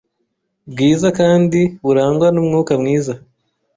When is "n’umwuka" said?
2.31-2.71